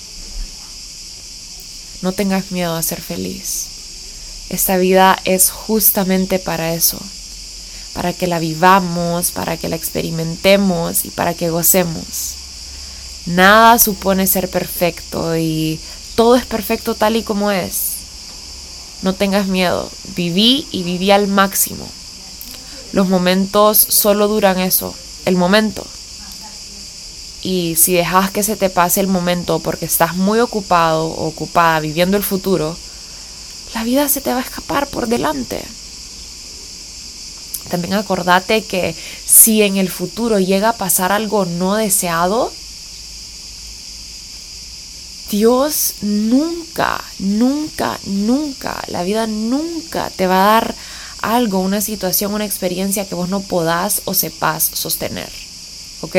No 2.02 2.12
tengas 2.12 2.50
miedo 2.50 2.76
a 2.76 2.82
ser 2.82 3.00
feliz. 3.00 3.66
Esta 4.48 4.76
vida 4.76 5.18
es 5.24 5.50
justamente 5.50 6.38
para 6.38 6.74
eso 6.74 6.98
para 7.92 8.12
que 8.12 8.26
la 8.26 8.38
vivamos, 8.38 9.30
para 9.32 9.56
que 9.56 9.68
la 9.68 9.76
experimentemos 9.76 11.04
y 11.04 11.10
para 11.10 11.34
que 11.34 11.50
gocemos. 11.50 12.34
Nada 13.26 13.78
supone 13.78 14.26
ser 14.26 14.48
perfecto 14.48 15.36
y 15.36 15.78
todo 16.14 16.36
es 16.36 16.46
perfecto 16.46 16.94
tal 16.94 17.16
y 17.16 17.22
como 17.22 17.50
es. 17.50 17.96
No 19.02 19.14
tengas 19.14 19.46
miedo, 19.46 19.90
viví 20.14 20.66
y 20.70 20.82
viví 20.82 21.10
al 21.10 21.26
máximo. 21.26 21.86
Los 22.92 23.08
momentos 23.08 23.78
solo 23.78 24.28
duran 24.28 24.58
eso, 24.58 24.94
el 25.24 25.36
momento. 25.36 25.86
Y 27.42 27.76
si 27.76 27.94
dejas 27.94 28.30
que 28.30 28.42
se 28.42 28.56
te 28.56 28.68
pase 28.68 29.00
el 29.00 29.06
momento 29.06 29.60
porque 29.60 29.86
estás 29.86 30.14
muy 30.16 30.40
ocupado 30.40 31.06
o 31.06 31.28
ocupada 31.28 31.80
viviendo 31.80 32.16
el 32.16 32.22
futuro, 32.22 32.76
la 33.74 33.84
vida 33.84 34.08
se 34.08 34.20
te 34.20 34.32
va 34.32 34.40
a 34.40 34.42
escapar 34.42 34.88
por 34.88 35.06
delante. 35.06 35.62
También 37.70 37.94
acordate 37.94 38.64
que 38.64 38.94
si 39.24 39.62
en 39.62 39.76
el 39.76 39.88
futuro 39.88 40.38
llega 40.38 40.70
a 40.70 40.76
pasar 40.76 41.12
algo 41.12 41.44
no 41.46 41.76
deseado, 41.76 42.52
Dios 45.30 45.94
nunca, 46.02 47.02
nunca, 47.20 48.00
nunca, 48.04 48.82
la 48.88 49.04
vida 49.04 49.28
nunca 49.28 50.10
te 50.10 50.26
va 50.26 50.42
a 50.42 50.54
dar 50.54 50.74
algo, 51.22 51.60
una 51.60 51.80
situación, 51.80 52.34
una 52.34 52.44
experiencia 52.44 53.08
que 53.08 53.14
vos 53.14 53.28
no 53.28 53.40
podás 53.40 54.02
o 54.04 54.14
sepas 54.14 54.68
sostener. 54.74 55.30
¿Ok? 56.00 56.16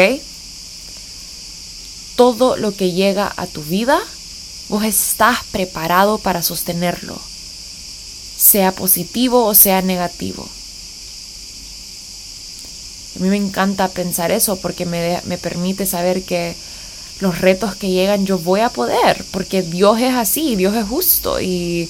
Todo 2.21 2.55
lo 2.55 2.71
que 2.71 2.91
llega 2.91 3.33
a 3.35 3.47
tu 3.47 3.63
vida, 3.63 3.99
vos 4.69 4.83
estás 4.83 5.39
preparado 5.51 6.19
para 6.19 6.43
sostenerlo, 6.43 7.19
sea 8.37 8.73
positivo 8.73 9.45
o 9.45 9.55
sea 9.55 9.81
negativo. 9.81 10.47
A 13.15 13.23
mí 13.23 13.29
me 13.29 13.37
encanta 13.37 13.87
pensar 13.87 14.29
eso 14.29 14.55
porque 14.57 14.85
me, 14.85 15.19
me 15.25 15.39
permite 15.39 15.87
saber 15.87 16.21
que 16.21 16.55
los 17.21 17.41
retos 17.41 17.75
que 17.75 17.89
llegan 17.89 18.23
yo 18.23 18.37
voy 18.37 18.59
a 18.59 18.69
poder, 18.69 19.25
porque 19.31 19.63
Dios 19.63 19.99
es 19.99 20.13
así, 20.13 20.55
Dios 20.55 20.75
es 20.75 20.85
justo 20.85 21.41
y, 21.41 21.89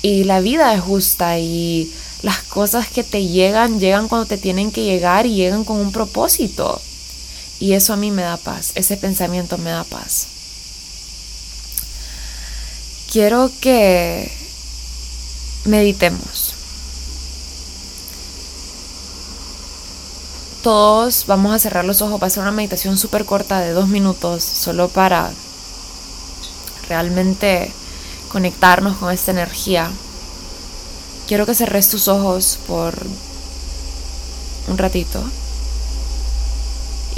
y 0.00 0.24
la 0.24 0.40
vida 0.40 0.72
es 0.72 0.80
justa 0.80 1.38
y 1.38 1.92
las 2.22 2.38
cosas 2.38 2.88
que 2.88 3.04
te 3.04 3.26
llegan 3.26 3.80
llegan 3.80 4.08
cuando 4.08 4.24
te 4.24 4.38
tienen 4.38 4.72
que 4.72 4.84
llegar 4.84 5.26
y 5.26 5.34
llegan 5.34 5.64
con 5.64 5.76
un 5.76 5.92
propósito. 5.92 6.80
Y 7.60 7.72
eso 7.72 7.92
a 7.92 7.96
mí 7.96 8.10
me 8.10 8.22
da 8.22 8.36
paz, 8.36 8.72
ese 8.74 8.96
pensamiento 8.96 9.58
me 9.58 9.70
da 9.70 9.84
paz. 9.84 10.26
Quiero 13.10 13.50
que 13.60 14.30
meditemos. 15.64 16.58
todos 20.62 21.24
vamos 21.26 21.54
a 21.54 21.58
cerrar 21.58 21.86
los 21.86 22.02
ojos, 22.02 22.20
va 22.22 22.26
a 22.26 22.30
ser 22.30 22.42
una 22.42 22.52
meditación 22.52 22.98
súper 22.98 23.24
corta 23.24 23.60
de 23.60 23.72
dos 23.72 23.88
minutos, 23.88 24.44
solo 24.44 24.88
para 24.88 25.30
realmente 26.88 27.72
conectarnos 28.28 28.98
con 28.98 29.10
esta 29.10 29.30
energía. 29.30 29.90
Quiero 31.26 31.46
que 31.46 31.54
cerres 31.54 31.88
tus 31.88 32.08
ojos 32.08 32.58
por 32.66 32.94
un 34.68 34.76
ratito 34.76 35.22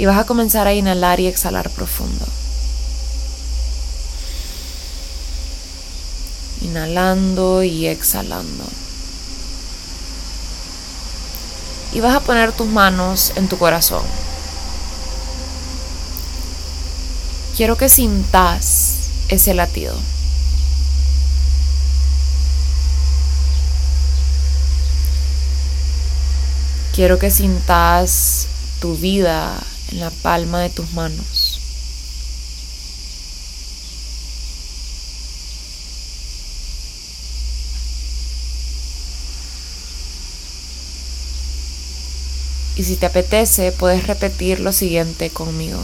y 0.01 0.05
vas 0.07 0.17
a 0.17 0.25
comenzar 0.25 0.65
a 0.65 0.73
inhalar 0.73 1.19
y 1.19 1.27
exhalar 1.27 1.69
profundo. 1.69 2.25
Inhalando 6.61 7.61
y 7.61 7.85
exhalando. 7.85 8.65
y 11.93 11.99
vas 11.99 12.15
a 12.15 12.21
poner 12.21 12.51
tus 12.51 12.67
manos 12.67 13.33
en 13.35 13.47
tu 13.47 13.59
corazón. 13.59 14.03
Quiero 17.55 17.77
que 17.77 17.89
sintas 17.89 18.95
ese 19.27 19.53
latido. 19.53 19.95
Quiero 26.95 27.19
que 27.19 27.29
sintas 27.29 28.47
tu 28.79 28.95
vida 28.95 29.61
en 29.91 29.99
la 29.99 30.09
palma 30.09 30.59
de 30.59 30.69
tus 30.69 30.91
manos. 30.93 31.59
Y 42.75 42.83
si 42.83 42.95
te 42.95 43.05
apetece, 43.05 43.71
puedes 43.71 44.07
repetir 44.07 44.59
lo 44.59 44.71
siguiente 44.71 45.29
conmigo. 45.29 45.83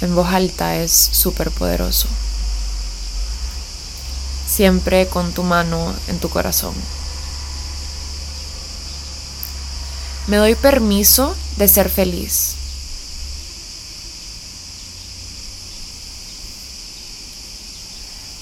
En 0.00 0.14
voz 0.14 0.28
alta 0.28 0.76
es 0.76 0.90
súper 0.92 1.50
poderoso. 1.50 2.08
Siempre 4.48 5.06
con 5.06 5.32
tu 5.32 5.42
mano 5.42 5.94
en 6.08 6.18
tu 6.18 6.28
corazón. 6.28 6.74
Me 10.26 10.38
doy 10.38 10.56
permiso 10.56 11.36
de 11.56 11.68
ser 11.68 11.88
feliz. 11.88 12.54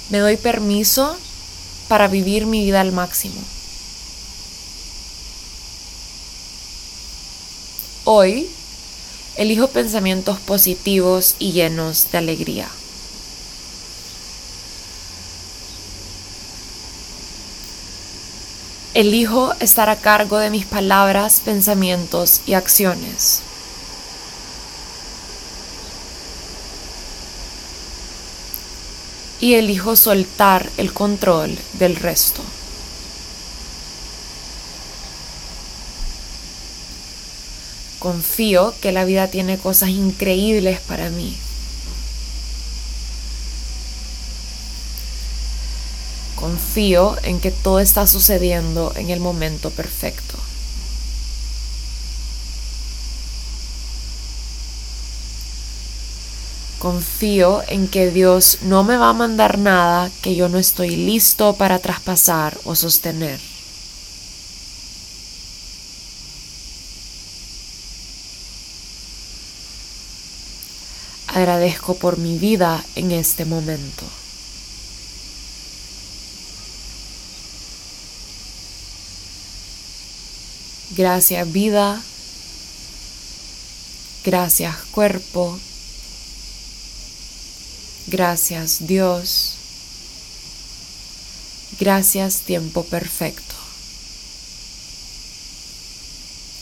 Me 0.09 0.19
doy 0.19 0.37
permiso 0.37 1.17
para 1.89 2.09
vivir 2.09 2.47
mi 2.47 2.65
vida 2.65 2.81
al 2.81 2.93
máximo. 2.93 3.41
Hoy 8.05 8.49
elijo 9.37 9.69
pensamientos 9.69 10.39
positivos 10.39 11.37
y 11.39 11.53
llenos 11.53 12.11
de 12.13 12.19
alegría. 12.19 12.69
Elijo 18.95 19.53
estar 19.59 19.91
a 19.91 19.97
cargo 19.97 20.39
de 20.39 20.51
mis 20.51 20.67
palabras, 20.67 21.41
pensamientos 21.45 22.43
y 22.47 22.55
acciones. 22.55 23.43
Y 29.41 29.55
elijo 29.55 29.97
soltar 29.97 30.71
el 30.77 30.93
control 30.93 31.59
del 31.73 31.97
resto. 31.97 32.41
Confío 37.99 38.75
que 38.81 38.93
la 38.93 39.05
vida 39.05 39.27
tiene 39.27 39.59
cosas 39.59 39.89
increíbles 39.89 40.79
para 40.79 41.11
mí. 41.11 41.37
Confío 46.45 47.17
en 47.23 47.41
que 47.41 47.51
todo 47.51 47.81
está 47.81 48.07
sucediendo 48.07 48.93
en 48.97 49.09
el 49.09 49.19
momento 49.19 49.71
perfecto. 49.71 50.35
Confío 56.79 57.63
en 57.67 57.89
que 57.89 58.11
Dios 58.11 58.59
no 58.61 58.85
me 58.85 58.99
va 58.99 59.09
a 59.09 59.15
mandar 59.15 59.57
nada 59.57 60.11
que 60.21 60.37
yo 60.37 60.51
no 60.51 60.59
estoy 60.59 60.97
listo 60.97 61.55
para 61.55 61.79
traspasar 61.79 62.59
o 62.65 62.75
sostener. 62.75 63.41
Agradezco 71.29 71.95
por 71.95 72.19
mi 72.19 72.37
vida 72.37 72.85
en 72.97 73.13
este 73.13 73.47
momento. 73.47 74.05
Gracias 80.91 81.53
vida. 81.53 82.03
Gracias 84.25 84.77
cuerpo. 84.91 85.59
Gracias 88.07 88.87
Dios. 88.87 89.57
Gracias 91.79 92.41
tiempo 92.41 92.85
perfecto. 92.85 93.55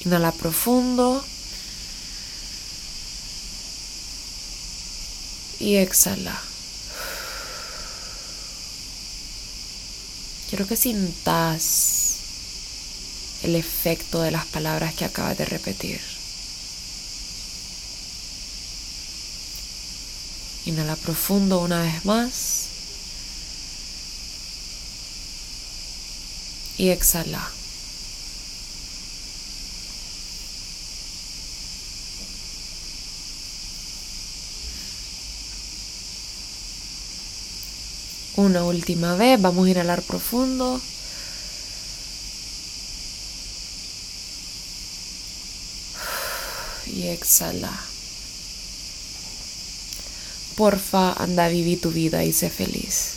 Inhala 0.04 0.32
profundo. 0.32 1.24
Y 5.60 5.76
exhala. 5.76 6.40
Quiero 10.48 10.66
que 10.66 10.76
sintas 10.76 12.01
el 13.42 13.56
efecto 13.56 14.22
de 14.22 14.30
las 14.30 14.46
palabras 14.46 14.94
que 14.94 15.04
acabas 15.04 15.36
de 15.36 15.44
repetir. 15.44 16.00
Inhala 20.64 20.94
profundo 20.96 21.58
una 21.60 21.82
vez 21.82 22.04
más. 22.04 22.68
Y 26.78 26.90
exhala. 26.90 27.50
Una 38.36 38.64
última 38.64 39.14
vez, 39.16 39.40
vamos 39.40 39.66
a 39.66 39.70
inhalar 39.70 40.02
profundo. 40.02 40.80
y 46.92 47.01
exhala. 47.12 47.72
Porfa, 50.56 51.12
anda 51.14 51.46
a 51.46 51.48
vivir 51.48 51.80
tu 51.80 51.90
vida 51.90 52.24
y 52.24 52.32
sé 52.32 52.50
feliz. 52.50 53.14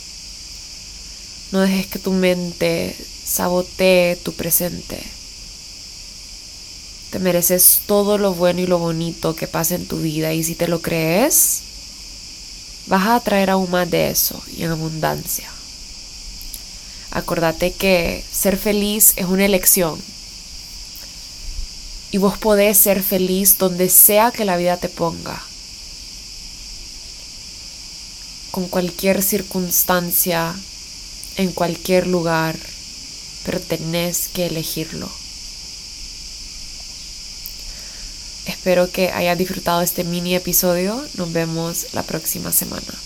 No 1.52 1.60
dejes 1.60 1.86
que 1.86 1.98
tu 1.98 2.12
mente 2.12 2.96
sabotee 3.24 4.16
tu 4.16 4.32
presente. 4.32 5.02
Te 7.10 7.18
mereces 7.18 7.80
todo 7.86 8.18
lo 8.18 8.34
bueno 8.34 8.60
y 8.60 8.66
lo 8.66 8.78
bonito 8.78 9.36
que 9.36 9.46
pasa 9.46 9.74
en 9.74 9.86
tu 9.86 9.98
vida 9.98 10.32
y 10.32 10.42
si 10.42 10.54
te 10.54 10.68
lo 10.68 10.82
crees, 10.82 11.62
vas 12.86 13.06
a 13.06 13.16
atraer 13.16 13.50
aún 13.50 13.70
más 13.70 13.90
de 13.90 14.10
eso 14.10 14.42
y 14.56 14.64
en 14.64 14.70
abundancia. 14.70 15.48
Acordate 17.10 17.72
que 17.72 18.24
ser 18.30 18.56
feliz 18.58 19.12
es 19.16 19.26
una 19.26 19.44
elección 19.44 19.98
y 22.16 22.18
vos 22.18 22.38
podés 22.38 22.78
ser 22.78 23.02
feliz 23.02 23.58
donde 23.58 23.90
sea 23.90 24.30
que 24.30 24.46
la 24.46 24.56
vida 24.56 24.78
te 24.78 24.88
ponga. 24.88 25.38
Con 28.50 28.68
cualquier 28.68 29.22
circunstancia, 29.22 30.54
en 31.36 31.52
cualquier 31.52 32.06
lugar, 32.06 32.56
pero 33.44 33.60
tenés 33.60 34.28
que 34.28 34.46
elegirlo. 34.46 35.10
Espero 38.46 38.90
que 38.90 39.10
hayas 39.12 39.36
disfrutado 39.36 39.82
este 39.82 40.02
mini 40.02 40.36
episodio. 40.36 41.06
Nos 41.18 41.30
vemos 41.34 41.88
la 41.92 42.02
próxima 42.02 42.50
semana. 42.50 43.05